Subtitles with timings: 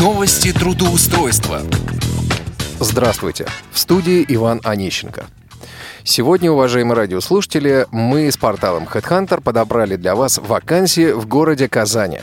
[0.00, 1.60] Новости трудоустройства.
[2.80, 3.46] Здравствуйте.
[3.70, 5.26] В студии Иван Онищенко.
[6.02, 12.20] Сегодня, уважаемые радиослушатели, мы с порталом HeadHunter подобрали для вас вакансии в городе Казани.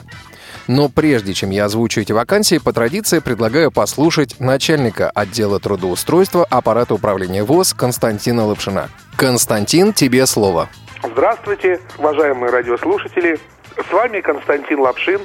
[0.68, 6.96] Но прежде чем я озвучу эти вакансии, по традиции предлагаю послушать начальника отдела трудоустройства аппарата
[6.96, 8.90] управления ВОЗ Константина Лапшина.
[9.16, 10.70] Константин, тебе слово.
[11.04, 13.40] Здравствуйте, уважаемые радиослушатели.
[13.78, 15.22] С вами Константин Лапшин,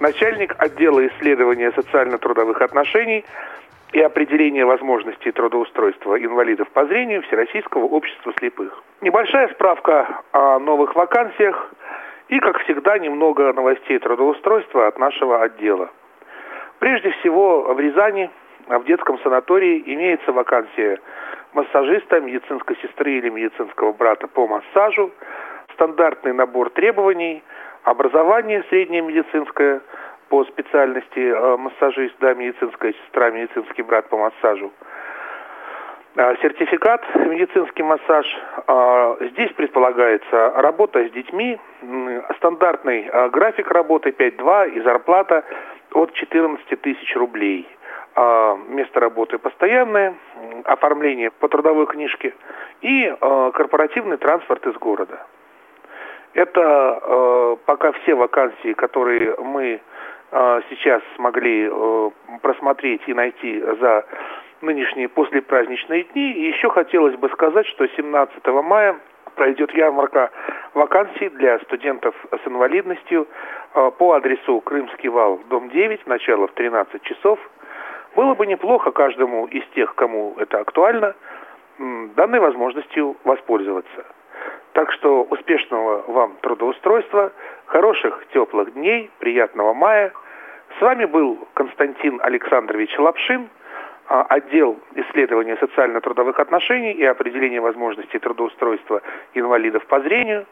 [0.00, 3.24] начальник отдела исследования социально-трудовых отношений
[3.92, 8.82] и определения возможностей трудоустройства инвалидов по зрению Всероссийского общества слепых.
[9.00, 11.72] Небольшая справка о новых вакансиях
[12.28, 15.90] и, как всегда, немного новостей трудоустройства от нашего отдела.
[16.80, 18.30] Прежде всего, в Рязани,
[18.66, 20.98] в детском санатории, имеется вакансия
[21.52, 25.12] массажиста, медицинской сестры или медицинского брата по массажу,
[25.74, 27.42] стандартный набор требований,
[27.84, 29.80] образование среднее медицинское–
[30.28, 34.72] по специальности э, массажист, да, медицинская сестра, медицинский брат по массажу.
[36.16, 38.26] А, сертификат медицинский массаж.
[38.66, 41.58] А, здесь предполагается работа с детьми,
[42.36, 45.44] стандартный а, график работы 5-2 и зарплата
[45.92, 47.68] от 14 тысяч рублей.
[48.68, 50.14] Место работы постоянное,
[50.64, 52.32] оформление по трудовой книжке
[52.80, 55.18] и корпоративный транспорт из города.
[56.34, 59.80] Это пока все вакансии, которые мы
[60.36, 62.10] а, сейчас смогли э,
[62.42, 64.04] просмотреть и найти за
[64.62, 66.32] нынешние послепраздничные дни.
[66.32, 68.96] И еще хотелось бы сказать, что 17 мая
[69.36, 70.32] пройдет ярмарка
[70.74, 73.28] вакансий для студентов с инвалидностью
[73.74, 77.38] э, по адресу Крымский вал, дом 9, начало в 13 часов.
[78.16, 81.14] Было бы неплохо каждому из тех, кому это актуально,
[81.78, 84.04] данной возможностью воспользоваться.
[84.74, 87.32] Так что успешного вам трудоустройства,
[87.66, 90.12] хороших теплых дней, приятного мая–
[90.78, 93.48] с вами был Константин Александрович Лапшин,
[94.08, 99.00] а, отдел исследования социально-трудовых отношений и определения возможностей трудоустройства
[99.34, 100.46] инвалидов по зрению.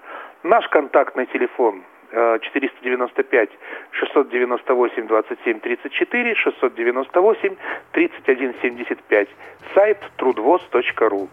[0.44, 3.50] Наш контактный телефон 495
[3.92, 7.56] 698 27 34 698
[7.92, 9.28] 31 75
[9.74, 11.28] сайт трудвоз.ру.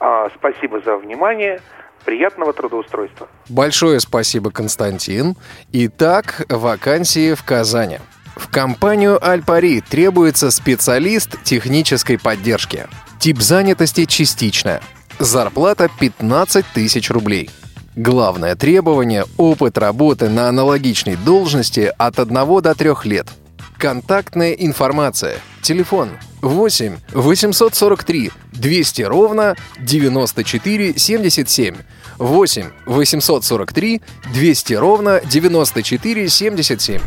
[0.00, 1.60] А, спасибо за внимание.
[2.04, 3.28] Приятного трудоустройства.
[3.48, 5.36] Большое спасибо, Константин.
[5.72, 7.98] Итак, вакансии в Казани.
[8.34, 12.86] В компанию Альпари требуется специалист технической поддержки.
[13.20, 14.80] Тип занятости частичная.
[15.18, 17.50] Зарплата 15 тысяч рублей.
[17.96, 23.28] Главное требование– опыт работы на аналогичной должности от 1 до 3 лет.
[23.76, 25.36] Контактная информация.
[25.60, 26.08] Телефон
[26.40, 31.76] 8 843 200 ровно 94 77.
[32.16, 34.00] 8 843
[34.32, 37.00] 200 ровно 94 77.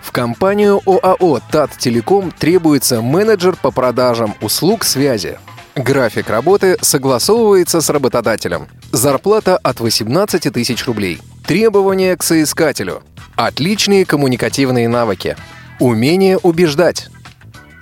[0.00, 5.38] В компанию ОАО «ТАТ Телеком» требуется менеджер по продажам услуг связи.
[5.74, 8.68] График работы согласовывается с работодателем.
[8.92, 11.18] Зарплата от 18 тысяч рублей.
[11.46, 13.02] Требования к соискателю.
[13.36, 15.34] Отличные коммуникативные навыки.
[15.80, 17.08] Умение убеждать.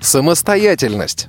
[0.00, 1.26] Самостоятельность.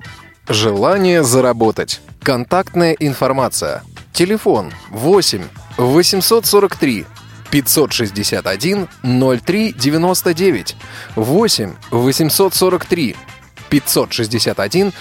[0.48, 2.00] Желание заработать.
[2.22, 3.82] Контактная информация.
[4.14, 5.42] Телефон 8
[5.78, 7.06] 843
[7.50, 8.88] 561
[9.44, 10.76] 03 99
[11.16, 13.16] 8 843
[13.70, 14.94] 561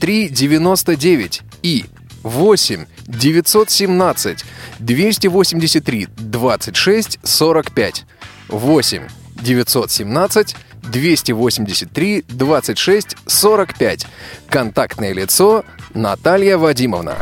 [0.00, 1.86] 03 99 и
[2.22, 4.44] 8 917
[4.78, 8.04] 283 26 45
[8.48, 9.02] 8
[9.42, 14.06] 917 283 26 45.
[14.48, 17.16] Контактное лицо Наталья Вадимовна.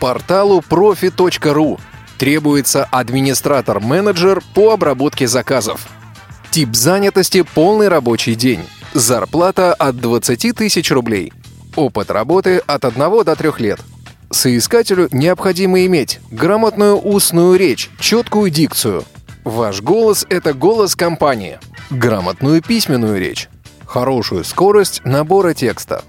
[0.00, 1.78] Порталу profi.ru
[2.18, 5.86] Требуется администратор-менеджер по обработке заказов.
[6.50, 8.60] Тип занятости– полный рабочий день.
[8.94, 11.32] Зарплата от 20 тысяч рублей.
[11.76, 13.80] Опыт работы от 1 до 3 лет.
[14.30, 19.04] Соискателю необходимо иметь грамотную устную речь, четкую дикцию.
[19.44, 21.58] Ваш голос— это голос компании.
[21.90, 23.48] Грамотную письменную речь.
[23.84, 26.02] Хорошую скорость набора текста.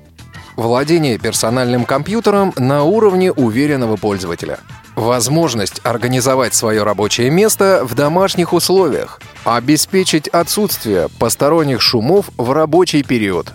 [0.55, 4.59] Владение персональным компьютером на уровне уверенного пользователя–
[4.97, 9.21] Возможность организовать свое рабочее место в домашних условиях.
[9.43, 13.53] Обеспечить отсутствие посторонних шумов в рабочий период.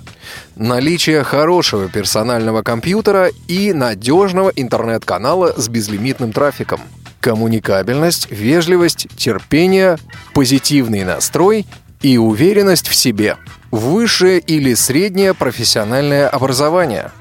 [0.56, 6.80] Наличие хорошего персонального компьютера и надежного интернет-канала с безлимитным трафиком.
[7.20, 9.96] Коммуникабельность, вежливость, терпение,
[10.34, 11.66] позитивный настрой
[12.02, 13.36] и уверенность в себе.
[13.70, 17.12] Высшее или среднее профессиональное образование.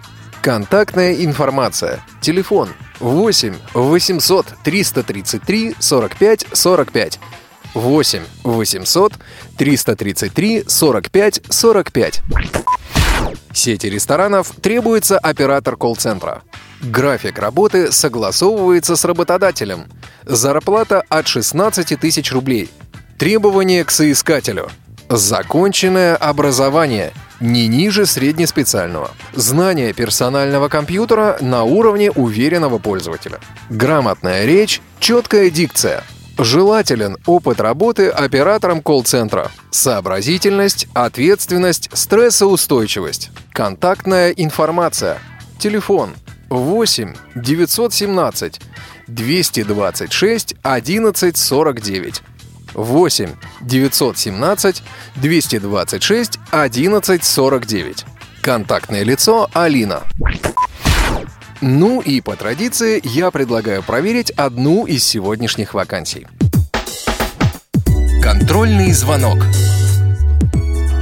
[0.41, 1.99] Контактная информация.
[2.19, 2.69] Телефон
[2.99, 7.19] 8 800 333 45 45.
[7.73, 9.13] 8 800
[9.57, 12.21] 333 45 45.
[13.53, 16.41] Сети ресторанов требуется оператор колл-центра.
[16.81, 19.85] График работы согласовывается с работодателем.
[20.25, 22.69] Зарплата от 16 тысяч рублей.
[23.17, 24.69] Требования к соискателю.
[25.09, 29.11] Законченное образование не ниже среднеспециального.
[29.33, 33.39] Знание персонального компьютера на уровне уверенного пользователя.
[33.69, 36.03] Грамотная речь, четкая дикция–
[36.43, 39.51] Желателен опыт работы оператором колл-центра.
[39.69, 43.29] Сообразительность, ответственность, стрессоустойчивость.
[43.51, 45.19] Контактная информация.
[45.59, 46.15] Телефон
[46.49, 48.59] 8 917
[49.07, 52.23] 226 1149.
[52.73, 53.29] 8
[53.61, 54.83] 917
[55.17, 58.05] 226 1149.
[58.41, 60.01] Контактное лицо Алина.
[61.63, 66.25] Ну и по традиции я предлагаю проверить одну из сегодняшних вакансий.
[68.23, 69.37] Контрольный звонок.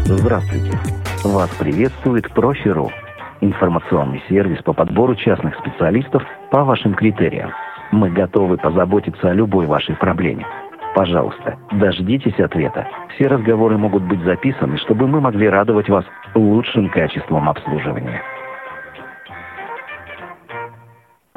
[0.03, 0.77] Здравствуйте.
[1.23, 2.91] Вас приветствует Профи.ру.
[3.39, 7.51] Информационный сервис по подбору частных специалистов по вашим критериям.
[7.93, 10.45] Мы готовы позаботиться о любой вашей проблеме.
[10.93, 12.85] Пожалуйста, дождитесь ответа.
[13.15, 16.03] Все разговоры могут быть записаны, чтобы мы могли радовать вас
[16.35, 18.21] лучшим качеством обслуживания.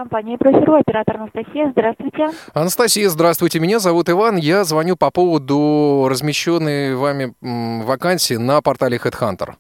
[0.02, 1.70] Компания «Профиру», оператор Анастасия.
[1.70, 2.30] Здравствуйте.
[2.54, 3.60] Анастасия, здравствуйте.
[3.60, 4.34] Меня зовут Иван.
[4.36, 9.52] Я звоню по поводу размещенной вами вакансии на портале HeadHunter.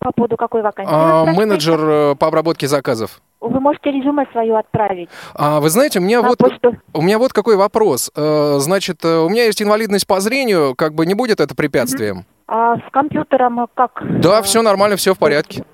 [0.00, 0.90] По поводу какой вакансии?
[0.92, 3.22] А, менеджер э, по обработке заказов.
[3.40, 5.10] Вы можете резюме свое отправить.
[5.32, 6.76] А, вы знаете, у меня на вот почту.
[6.92, 8.10] у меня вот какой вопрос.
[8.16, 12.24] Э, значит, э, у меня есть инвалидность по зрению, как бы не будет это препятствием?
[12.48, 14.02] А с компьютером как?
[14.20, 15.64] Да, все нормально, все в порядке.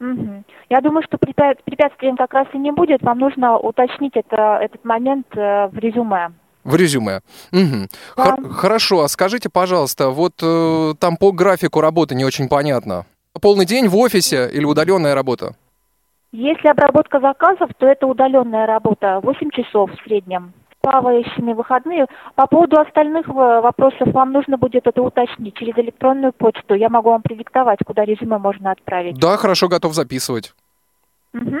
[0.00, 0.44] Мгм.
[0.70, 3.02] Я думаю, что препя- препятствием как раз и не будет.
[3.02, 6.30] Вам нужно уточнить это, этот момент э, в резюме.
[6.64, 7.20] В резюме.
[7.52, 7.88] Мгм.
[8.16, 8.22] Да.
[8.22, 13.06] Хор- хорошо, а скажите, пожалуйста, вот э, там по графику работы не очень понятно.
[13.40, 15.54] Полный день в офисе или удаленная работа?
[16.32, 20.52] Если обработка заказов, то это удаленная работа, 8 часов в среднем.
[20.92, 22.06] Плавающими выходные.
[22.34, 26.74] По поводу остальных э, вопросов вам нужно будет это уточнить через электронную почту.
[26.74, 29.18] Я могу вам продиктовать, куда резюме можно отправить.
[29.18, 30.54] Да, хорошо, готов записывать.
[31.34, 31.60] Мгм.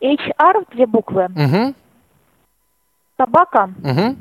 [0.00, 1.74] HR, две буквы, Угу,
[3.18, 4.16] собака, угу,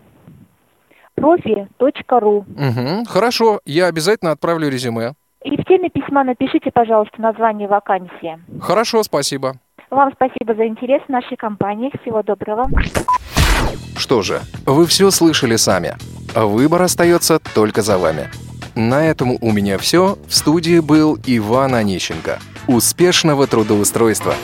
[1.15, 2.37] профи.ру.
[2.39, 3.03] угу.
[3.07, 5.13] Хорошо, я обязательно отправлю резюме.
[5.45, 8.37] И в теме письма напишите, пожалуйста, название вакансии.
[8.61, 9.53] Хорошо, спасибо.
[9.89, 11.91] Вам спасибо за интерес нашей компании.
[12.01, 12.65] Всего доброго.
[13.97, 15.97] Что же, вы все слышали сами.
[16.35, 18.29] Выбор остается только за вами.
[18.75, 20.17] На этом у меня все.
[20.27, 22.39] В студии был Иван Онищенко.
[22.67, 24.35] Успешного трудоустройства!